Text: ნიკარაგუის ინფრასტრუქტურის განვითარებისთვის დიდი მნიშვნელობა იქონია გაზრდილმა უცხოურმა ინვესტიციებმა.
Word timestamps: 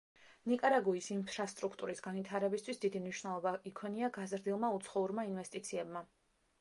ნიკარაგუის 0.51 1.09
ინფრასტრუქტურის 1.15 2.01
განვითარებისთვის 2.07 2.81
დიდი 2.85 3.03
მნიშვნელობა 3.03 3.53
იქონია 3.73 4.11
გაზრდილმა 4.17 4.73
უცხოურმა 4.79 5.27
ინვესტიციებმა. 5.33 6.03